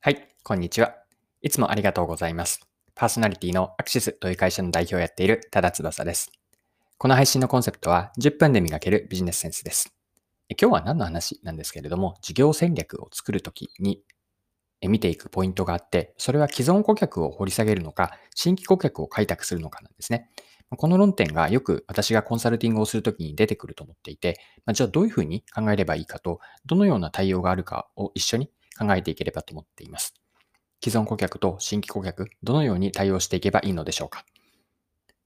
[0.00, 0.94] はい、こんにちは。
[1.42, 2.60] いつもありがとうございます。
[2.94, 6.30] パーソナリティのアクシスという会社の代表をやっている多田翼です。
[6.98, 9.92] この配信のコンセプトは10分で磨けるビジネスセンスです。
[10.50, 14.00] 今日は何の話なんですけれども、事業戦略を作るときに
[14.86, 20.30] 見ていくポイントがあって、それは既存顧客を掘り下げるのか、新規顧客を開拓するのかなんですね。
[20.76, 24.38] この論点がよく私がコンサルティングをするときに出てくると思っていて、
[24.72, 30.14] じゃあどういうふうに考えればいいかと、どのような対応があるかを一緒に考えていければと思っています。
[30.84, 34.24] 既存顧客と新規顧客、どのように対応していけばいいのでしょうか？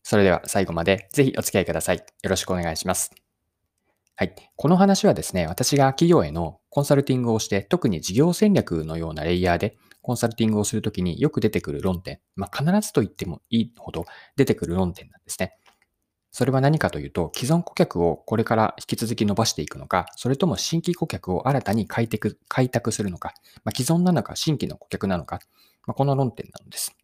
[0.02, 1.98] それでは最後までぜひお付き合いください。
[1.98, 3.12] よろしくお願いします。
[4.16, 4.34] はい。
[4.56, 14.04] この話はですね、私が企業へのコンサルティングをして、特に事業戦略のようなレイヤーでコンサルティングをするときによく出てくる論点、まあ、必ずと言ってもいいほど
[14.36, 15.54] 出てくる論点なんですね。
[16.32, 25.40] それは何かというと、既存顧客をこれから引き続き伸ばしていくのか、それとも新規顧客を新たに開拓開拓するのか、まあ、既存なのか新規の顧客なのか、
[25.86, 26.96] まあ、この論点なのです。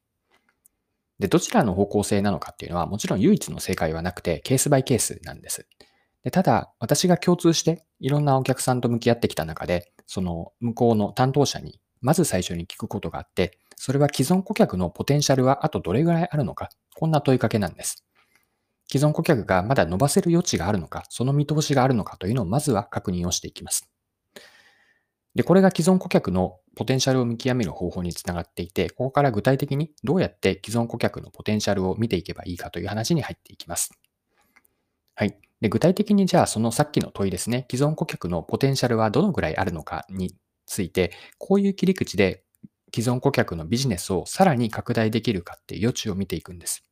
[1.19, 5.69] で、どちらの方向性なのかっていうのは、もちろん唯一の正解はなくて、ケースバイケースなんです。
[6.25, 18.08] でただ、私が共通していろんなお客さんと向き合ってきた中で、その向こうの担当者にまず最初に聞くことがあって、それは既存顧客のポテンシャルはあとどれぐらいあるのか、こんな問いかけなんです。
[18.91, 23.89] 既存顧客がまだ伸ばせる余地があるのか、その見通しがあるのかというのをまずは確認をしていきます。
[25.35, 33.93] で、これが既存顧客のポテンシャルを見極める方法につながっていて、ここから具体的にどうやって既存顧客のポテンシャルを見ていけばいいかという話に入っていきます。
[35.15, 35.37] はい。
[35.61, 40.35] で、具体的にじゃあそのさっきの問いですね、既存顧客のポテンシャルはどのぐらいあるのかに
[40.67, 42.45] ついて、こういう切り口で
[42.95, 46.88] 既存顧客のビジネスをさらに拡大できるかっていう余地を見ていくんです。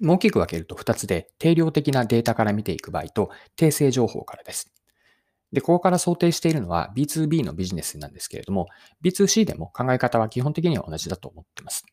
[0.00, 4.72] 大きく分けると2つで、定量的なデータから見ていく場合と、訂正情報からです。
[5.52, 8.68] で、ここから想定しているのは B2B のビジネスなんですけれども、
[9.04, 11.84] B2C でも考え方は基本的には同じだと思っています。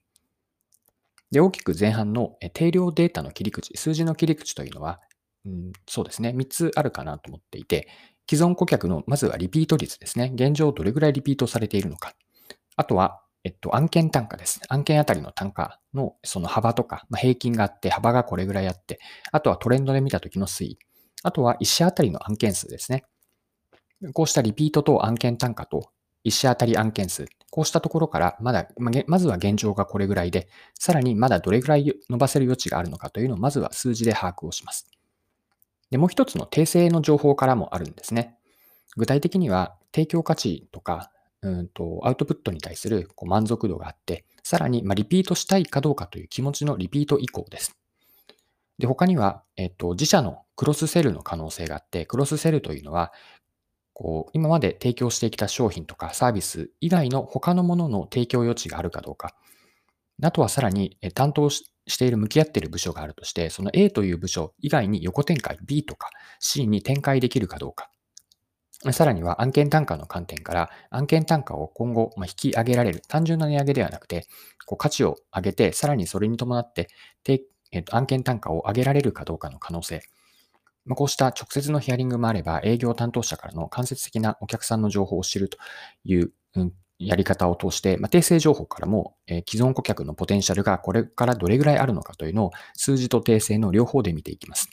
[1.31, 5.00] で、大きく前半の定量データの切り口、数字の切り口というのは、
[5.45, 7.88] うん、そうですね、3つあるかなと思っていて、
[8.30, 10.32] 既存顧客のまずはリピート率ですね。
[10.36, 12.14] 現状どれぐらいリピートされているのか。
[12.76, 14.60] あとは、えっと、案件単価です。
[14.67, 19.00] 案件あたりの単価のその幅とか、まあ、平均があって、幅がこれぐらいあって、
[19.32, 20.80] あとはトレンドで見た時の推移。
[21.23, 23.05] あとは1社あたりの案件数ですね。
[24.14, 25.92] こうしたリピートと案件単価と
[26.26, 27.27] 1社あたり案件数。
[27.52, 28.67] こうしたところから、まだ、
[29.08, 34.88] まずは現状がこれぐらいで、さらにまだどれぐらい伸ばせる余地があるのかというのを、まずは数字で把握をします。
[35.89, 38.38] で、もう一つの訂正の情報からもあるんですね。
[38.98, 41.11] 具体的には、提供価値とか、
[41.42, 47.77] うんとアウトプットに対するこう満足度があって、さらにまリピートしたいかどうかという気持ちのリピート以降です。
[48.77, 53.11] で、他には、えっと、自社のクロスセルの可能性があって、クロスセルというのは、
[53.94, 59.36] こう、今まで提供してきた商品とかサービス以外の他のものの提供余地があるかどうか。
[60.23, 67.89] あとはさらに担当している、向き合っている部署があるとして、その A という部署以外に横展開 B とか C に展開できるかどうか。
[68.91, 73.01] さらには案件単価の観点から案件単価を今後引き上げられる。
[73.07, 74.25] 単純な値上げではなくて、
[74.65, 76.87] こう価値を上げて、さらにそれに伴って、
[77.71, 80.01] えっと、案件単価を上げられるかどうかの可能性。
[80.85, 85.57] まあ、こうした直接のヒアリングもあれば、営業担当者からの間接的なお客さんの情報を知ると
[86.05, 94.69] いう、うん、やり方を通して、まあ、訂正情報からも、え、既存顧客のポテンシャルがこれからどれぐらいあるのかというのを数字と訂正の両方で見ていきます。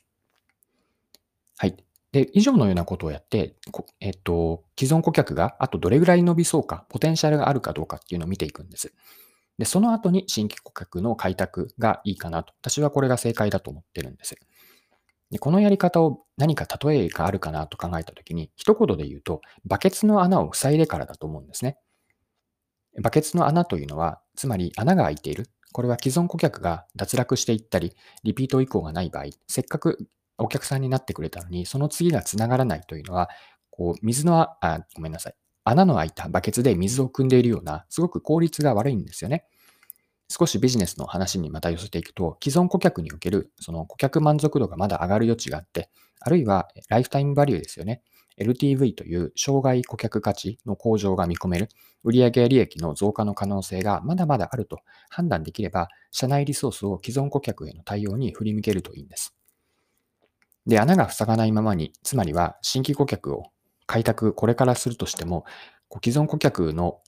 [1.58, 1.76] はい。
[2.12, 3.56] で、以上のようなことをやって、
[4.00, 8.92] えっと、既存顧客があとどれぐらい伸びそうか、ポテンシャルがあるかどうかっていうのを見ていくんです。
[9.58, 12.54] で、その後に新規顧客の開拓がいいかなと。
[12.60, 14.36] 私はこれが正解だと思ってるんです。
[15.30, 21.78] でこのやり方を何か例えがあるかなと考えたときに、一言で言うと、バケツの穴を塞いでからだと思うんですね。
[23.02, 25.50] バケツの穴というのは、つまり穴が開いている。
[25.72, 30.08] これは既存顧客が脱落していったり、リピート以降がない場合、せっかく
[30.38, 33.28] お客さんになってくれたのに、その次がつながらないというのは、
[33.70, 35.34] こう、水の、あ、ごめんなさい。
[35.64, 39.47] 穴の開いたバケツで水を汲んでいるような、すごく効率が悪いんですよね。
[40.28, 45.91] 少しビジネスの話にまた寄せていくと、既存顧客におけるその顧客満足度がまだ上がる余地があって、
[46.21, 48.03] あるいはライフタイムバリューですよね。
[48.38, 51.68] LTV という障害顧客価値の向上が見込める
[52.04, 59.35] 売上利益の増加の可能性がまだまだあると判断できれば、社内リソースを既存顧客への対応に振り向けるといいんです。
[60.66, 63.45] で、穴が塞がないままに、つまりは新規顧客を
[63.86, 65.45] 開拓これからするとしても、
[65.89, 67.01] こう既存顧客の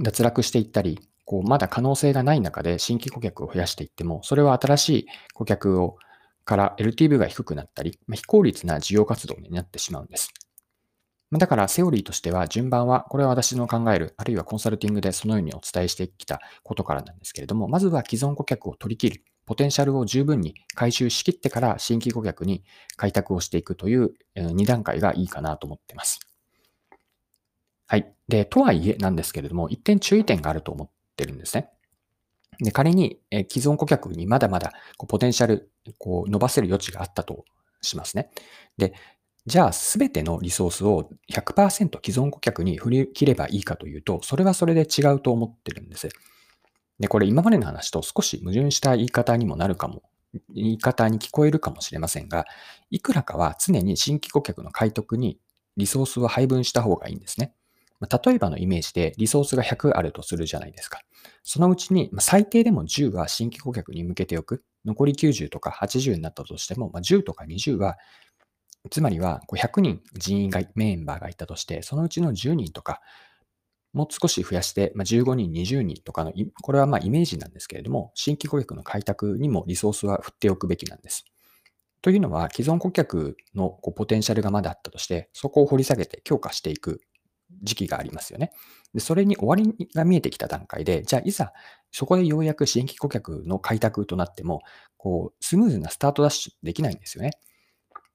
[0.00, 5.96] 脱落していったり、こうまだ可能性がない中で新規顧客を増やしていっても、それは新しい顧客を
[6.44, 10.30] から LTV が低くなったり、まあ、非効率な事業活動になってしまうんです。
[11.38, 22.64] だからセオリーとしては順番は、これは私の考える、あるいはコンサルティングでそのようにお伝えしてきたことからなんですけれども、まずは既存顧客を取り切る、ポテンシャルを十分に回収しきってから新規顧客に
[22.96, 26.20] 開拓をしていくという2段階がいいかなと思っています。
[27.86, 28.14] はい。
[28.28, 31.68] で、とはいえなんですけれども、一点注意点があると思ってるんですね。
[32.60, 37.44] で、仮に既存顧客にまだまだこうポテンシャル、こう伸ばせる余地があったと
[37.80, 38.30] しますね。
[38.78, 38.94] で、
[39.44, 46.08] じゃあ、すべてのリソースを100%既存顧客に振り切ればいいかというと、それはそれで違うと思ってるんです。
[46.98, 50.02] で、これ今までの話と少し矛盾した言い方にもなるかも、
[50.54, 52.44] 言い方に聞こえるかもしれませんが、
[52.90, 55.38] いくらかは常に新規顧客の獲得に
[55.76, 57.54] リソースを配分した方がいいんですね。
[58.00, 61.00] 例えばのイメージでリソースが100あるとするじゃないですか。
[61.44, 64.64] そのうちに最低でも10は新規顧客に向けておく。
[64.84, 67.98] 残り90とか80になったとしても、10とか20は
[68.90, 73.00] つまりは、100人人員が、メンバーがいたとして、そのうちの10人とか、
[73.92, 81.24] もう少し増やして、まあ、15人、20人とかの、これはまあイメージなんですけれども、新規顧客の開拓にもリソースは振っておくべきなんです。
[82.00, 87.00] というのは、既存顧客のこうポテンシャルがまだあったとして、そこを掘り下げて強化していく
[87.62, 88.50] 時期がありますよね。
[88.94, 91.52] でそれに終わりが見えてきた段階で、じゃあいざ
[91.90, 94.62] そこでようやく新規顧客の開拓となっても、
[94.96, 97.32] こうスムーズなスタートダッシュできないんですよね。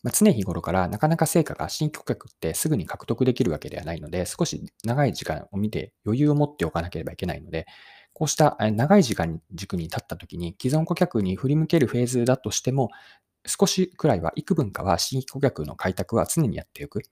[0.04, 7.66] まあ、常日頃からなかなか成果が新規顧客ってすぐに獲得できるわけではないので、少し長い時間を見て余裕を持っておかなければいけないので、
[8.14, 12.90] こうした長い時間軸に立った時に既存顧客に振り向けるフェーズだとしても、
[13.46, 17.04] 少しくらいは、幾分かは新規顧客の開拓は常にやっておく。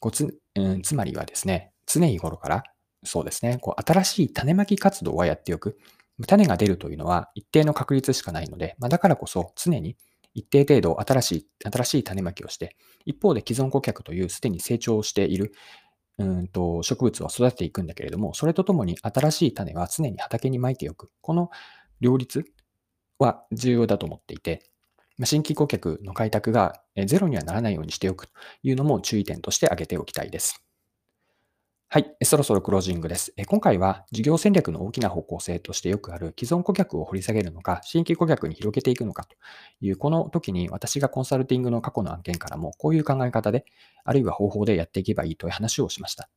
[0.00, 2.62] こうつうん、つまりはですね、常日頃から、
[3.04, 5.78] そうですね、こう新しい種まき活動はやっておく。
[6.26, 9.96] 種が出るというのは一定の確率しかないので、まあ、だからこそ常に
[10.34, 15.52] 一定程度新しい、新しい種まきをして、一方で既存顧客というすでに成長している
[16.18, 21.10] うんと植物を育てていくんだけれども、それとともに新しい種は常に畑にまいておく。
[21.20, 21.50] この
[22.00, 22.44] 両立
[23.18, 24.70] は重要だと思っていて、
[25.24, 28.32] 新規顧客の開拓がゼロにはならないようにしておくと
[28.62, 30.67] いうのも注意点として挙げておきたいです。
[31.90, 32.14] はい。
[32.22, 33.32] そろそろクロージングです。
[33.46, 39.36] 今回は事業戦略の大きな方向性としてよくある既存顧客を掘り下げるのか、新規顧客に広げていくのかと
[39.80, 43.64] いう、この時に私がコンサルティングの過去の案件からも、こういう考え方で、
[44.04, 46.28] あるいは方法でやっていけばいいという話をしました。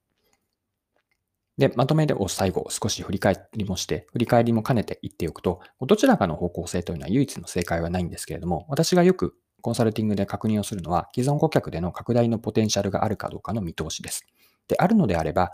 [1.58, 14.26] で、まとめでを最後少し振り返りもして、振り返りも兼ねて言っておくと、どちらかの方向性というのは唯一の正解はないんですけれども、私がよくコンサルティングで確認をするのは、既存顧客での拡大のポテンシャルがあるかどうかの見通しです。
[14.72, 15.52] で、あるのであれば、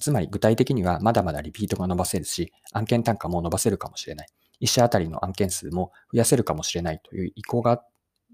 [0.00, 4.28] つまり具体的にはまだまだリピートが伸ばせるし、案件単価も伸ばせるかもしれない。
[4.62, 7.84] 1社あたりの案件数も増やせるかもしれないという意向が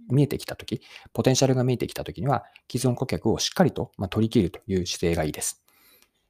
[0.08, 0.82] 見えてきたとき、
[1.12, 5.64] ポテンシャルが見えてきたときには、既存顧客をしっかりと取り切るという姿勢がいいです。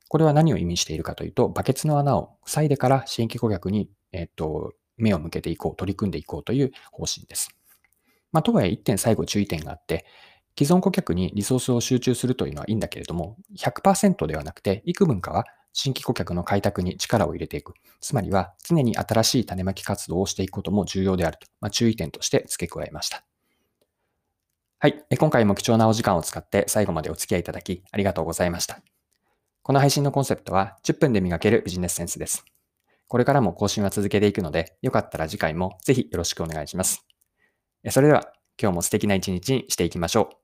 [0.09, 7.51] これは何を意味しているかというと、バケツの穴を塞いでから新規顧客に、えっと、目を向けていこう、取り組んでいこうという方針です。
[8.33, 10.07] まあ、とはいえ、1点最後注意点があって、
[10.61, 17.73] 既存顧客にリソースを集中するというのはいいんだけれども、100%ではなくて、幾分かは新規顧客の開拓に力を入れていく。
[18.03, 23.25] つまりは、常に新しい種まき活動をしていくことも重要であると、まあ、注意点として付け加えました。
[24.81, 25.03] はい。
[25.19, 28.83] 今回も貴重なお時間を使って最後までお付き合いいただきありがとうございました。
[29.63, 32.45] この配信のコンセプトは10分で磨けるビジネスセンスです。
[33.09, 37.07] これからも更新は続けていくので、よかったら次回もぜひよろしくお願いします。
[37.89, 38.31] それでは
[38.61, 40.40] 今日も素敵な一日にしていきましょう。